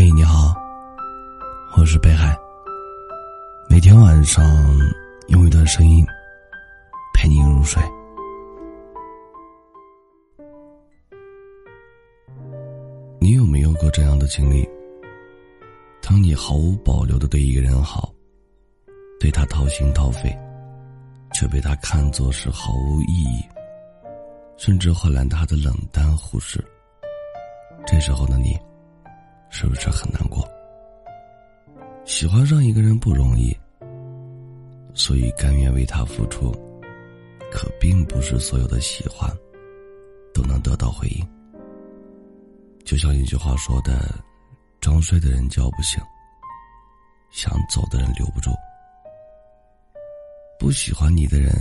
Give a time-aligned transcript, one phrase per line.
[0.00, 0.54] 嘿，你好，
[1.76, 2.32] 我是北海。
[3.68, 4.44] 每天晚上
[5.26, 6.06] 用一段声音
[7.12, 7.82] 陪你入睡。
[13.18, 14.64] 你有没有过这样的经历？
[16.00, 18.14] 当你毫无保留的对一个人好，
[19.18, 20.30] 对他掏心掏肺，
[21.34, 23.44] 却被他看作是毫无意义，
[24.58, 26.64] 甚至换来他的冷淡忽视。
[27.84, 28.56] 这时候的你，
[29.50, 30.46] 是不是很难过？
[32.04, 33.54] 喜欢上一个人不容易，
[34.94, 36.50] 所以甘愿为他付出，
[37.52, 39.30] 可并不是所有的喜欢
[40.32, 41.28] 都能得到回应。
[42.84, 44.14] 就像一句话说的
[44.80, 46.02] ：“装睡的人叫不醒，
[47.30, 48.50] 想走的人留不住。”
[50.58, 51.52] 不喜欢你的人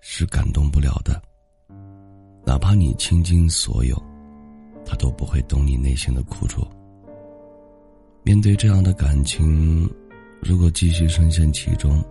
[0.00, 1.22] 是感动不了的，
[2.44, 3.96] 哪怕你倾尽所有，
[4.84, 6.66] 他都不会懂你内心的苦楚。
[8.26, 9.86] 面对这样的感情，
[10.40, 12.02] 如果继续深陷其中，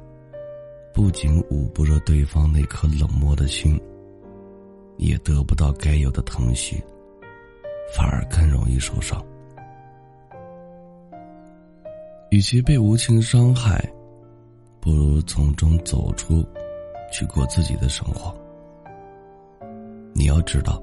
[0.93, 3.81] 不仅捂不热对方那颗冷漠的心，
[4.97, 6.79] 也得不到该有的疼惜，
[7.97, 9.25] 反而更容易受伤。
[12.29, 13.83] 与其被无情伤害，
[14.79, 16.45] 不如从中走出，
[17.11, 18.31] 去过自己的生活。
[20.13, 20.79] 你要知道，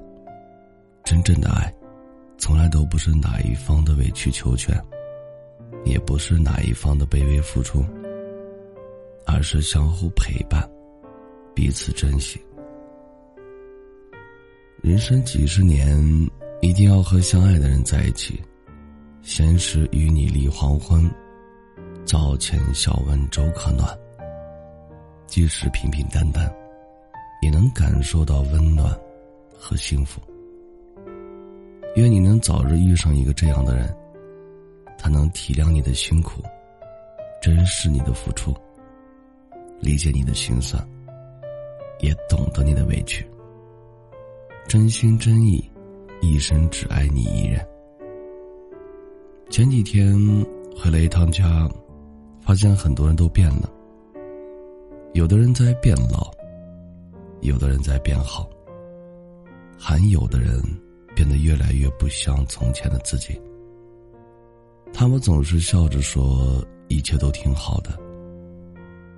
[1.05, 1.73] 真正的爱，
[2.37, 4.77] 从来都不是哪一方的委曲求全。
[5.85, 7.83] 也不是哪一方的卑微付出，
[9.25, 10.69] 而是相互陪伴，
[11.55, 12.39] 彼此珍惜。
[14.81, 15.99] 人生几十年，
[16.61, 18.41] 一定要和相爱的人在一起。
[19.21, 21.09] 闲时与你立黄昏，
[22.03, 23.87] 灶前笑问粥可暖。
[25.27, 26.51] 即使平平淡淡，
[27.41, 28.99] 也能感受到温暖
[29.55, 30.19] 和幸福。
[31.95, 33.95] 愿你能早日遇上一个这样的人。
[35.03, 36.43] 他能体谅你的辛苦，
[37.41, 38.53] 珍视你的付出，
[39.79, 40.79] 理解你的心酸，
[42.01, 43.27] 也懂得你的委屈，
[44.67, 45.67] 真心真意，
[46.21, 47.67] 一生只爱你一人。
[49.49, 50.15] 前几天
[50.77, 51.67] 回了一趟家，
[52.39, 53.67] 发现很多人都变了，
[55.13, 56.31] 有的人在变老，
[57.39, 58.47] 有的人在变好，
[59.79, 60.61] 还有的人
[61.15, 63.41] 变得越来越不像从前的自己。
[64.93, 67.97] 他们总是笑着说一切都挺好的，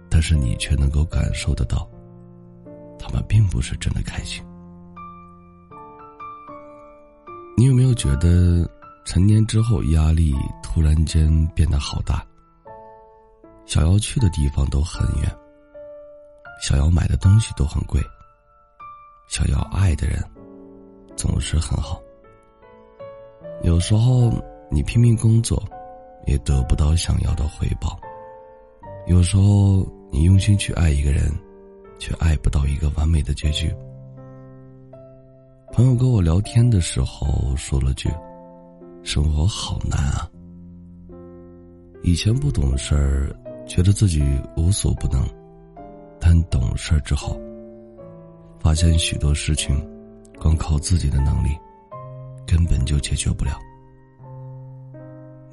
[0.09, 1.89] 但是你却能够感受得到，
[2.97, 4.41] 他们并不是真的开心。
[7.57, 8.66] 你有没有觉得
[9.03, 12.25] 成年之后压力突然间变得好大？
[13.66, 15.38] 想要去的地方都很远，
[16.61, 18.01] 想要买的东西都很贵，
[19.28, 20.23] 想要爱的人
[21.17, 22.01] 总是很好，
[23.63, 24.31] 有时候。
[24.73, 25.63] 你拼命工作，
[26.25, 27.95] 也得不到想要的回报。
[29.06, 31.31] 有时候你用心去爱一个人，
[32.00, 33.72] 却爱不到一个完美的结局。
[35.72, 38.09] 朋友跟我聊天的时候说了句
[39.06, 40.28] ：“生活好难啊。”
[42.01, 43.31] 以前不懂事儿，
[43.67, 44.23] 觉得自己
[44.57, 45.23] 无所不能，
[46.19, 47.40] 但懂事儿之后，
[48.59, 49.88] 发现许多事情，
[50.40, 51.50] 光靠自己的能力，
[52.47, 53.51] 根本就解决不了。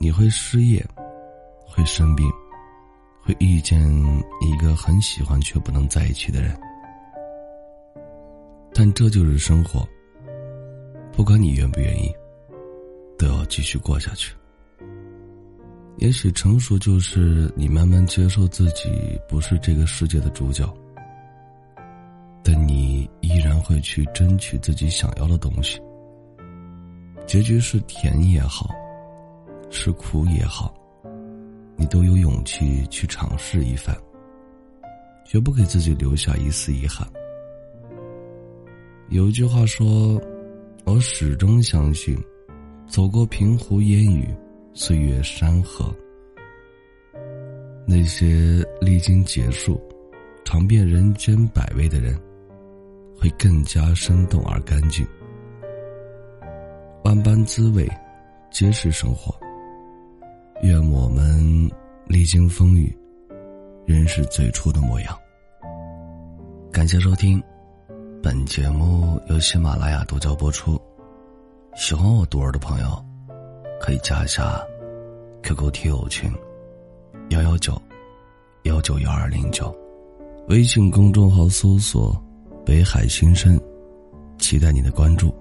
[0.03, 0.83] 你会失业，
[1.66, 2.27] 会生病，
[3.22, 3.78] 会遇见
[4.41, 6.59] 一个很喜欢却不能在一起的人，
[8.72, 9.87] 但这就是生活。
[11.12, 12.11] 不管你愿不愿意，
[13.19, 14.34] 都要继续过下去。
[15.99, 20.67] 也许成熟就是你慢慢接受自己不是这个世界的主角，
[22.43, 25.78] 但你依然会去争取自己想要的东西。
[27.27, 28.71] 结局是甜也好。
[29.70, 30.75] 吃苦也好，
[31.76, 33.97] 你都有勇气去尝试一番，
[35.25, 37.06] 绝不给自己留下一丝遗憾。
[39.10, 40.20] 有一句话说
[40.84, 42.19] ：“我始终相信，
[42.88, 44.28] 走过平湖烟雨，
[44.75, 45.94] 岁月山河，
[47.87, 49.81] 那些历经劫数，
[50.44, 52.20] 尝遍人间百味的人，
[53.16, 55.06] 会更加生动而干净。
[57.05, 57.88] 万般滋味，
[58.50, 59.32] 皆是生活。”
[60.62, 61.71] 愿我们
[62.07, 62.95] 历经风雨，
[63.87, 65.19] 仍是最初的模样。
[66.71, 67.43] 感谢收听，
[68.23, 70.79] 本节目由喜马拉雅独家播出。
[71.77, 73.05] 喜欢我独儿的朋友，
[73.81, 74.61] 可以加一下
[75.43, 76.31] QQ 听友群
[77.31, 77.81] 幺幺九
[78.65, 79.75] 幺九幺二零九，
[80.49, 82.15] 微信公众号搜索
[82.67, 83.59] “北海新生”，
[84.39, 85.35] 期待你的关注。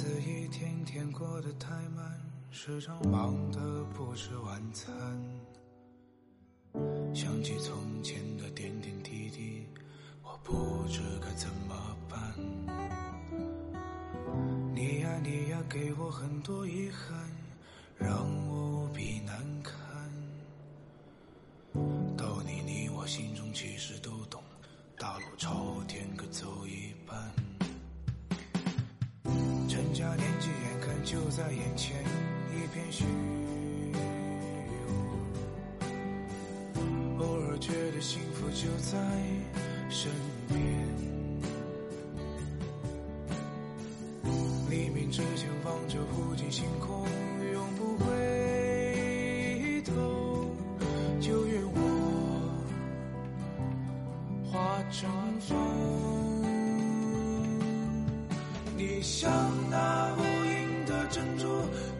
[0.00, 2.18] 日子一天天过得太慢，
[2.50, 4.90] 时常忙得不吃晚餐。
[7.12, 9.66] 想起从前的点点滴滴，
[10.22, 11.76] 我不知该怎么
[12.08, 12.18] 办。
[14.74, 17.18] 你呀你呀，给我很多遗憾，
[17.98, 18.69] 让我
[31.30, 31.96] 就在眼前，
[32.52, 33.04] 一片虚
[36.74, 37.22] 无。
[37.22, 38.98] 偶尔觉得幸福就在
[39.88, 40.10] 身
[40.48, 40.60] 边。
[44.68, 47.06] 黎明之前望着无尽星空，
[47.52, 50.50] 永不回头。
[51.20, 51.78] 就愿我
[54.50, 55.56] 化成风。
[58.76, 59.30] 你像
[59.70, 60.12] 那
[61.10, 61.46] 珍珠，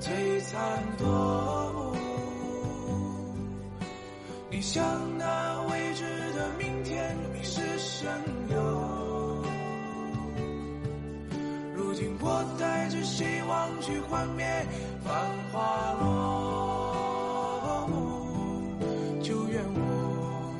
[0.01, 1.09] 璀璨夺
[1.73, 1.97] 目；
[4.49, 4.85] 你像
[5.19, 6.05] 那未知
[6.35, 8.09] 的明天，迷失神
[8.51, 8.57] 游。
[11.75, 14.47] 如今我带着希望去幻灭
[15.05, 15.13] 繁
[15.51, 20.53] 华落幕，就愿我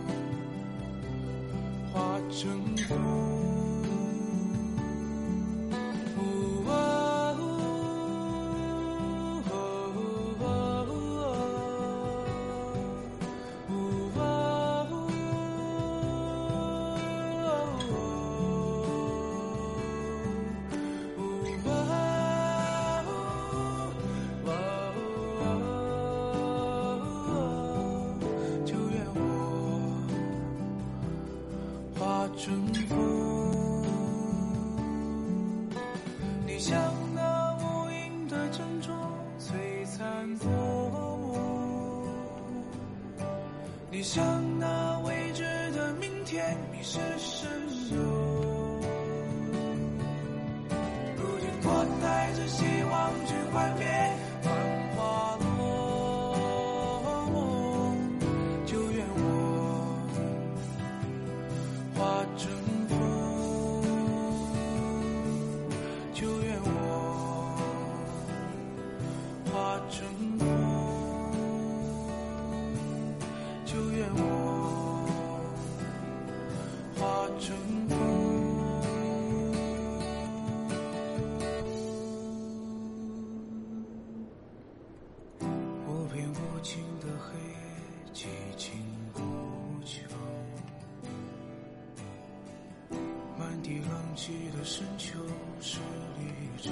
[1.93, 2.51] 化成
[2.89, 3.20] 风。
[36.61, 36.79] 像
[37.15, 38.93] 那无垠的珍珠，
[39.39, 39.55] 璀
[39.97, 40.47] 璨夺
[40.91, 41.35] 目；
[43.91, 44.23] 你像
[44.59, 47.49] 那未知的明天，迷失神
[47.93, 47.97] 游。
[51.17, 51.67] 如今我
[52.03, 52.63] 带着希
[52.93, 53.87] 望去幻灭
[69.61, 70.09] 化成
[70.39, 70.49] 风，
[73.67, 75.05] 就愿我
[76.97, 77.55] 化成
[77.91, 77.93] 风。
[85.87, 87.29] 无边无尽的黑
[88.15, 88.25] 夜，寂
[88.57, 88.73] 静
[89.15, 89.21] 无
[89.85, 90.09] 求。
[93.39, 95.19] 满地狼藉的深秋
[95.61, 95.79] 是
[96.19, 96.23] 离
[96.63, 96.71] 愁，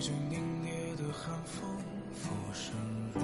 [0.00, 1.68] 一阵凛冽的寒风，
[2.14, 2.72] 浮生
[3.12, 3.20] 如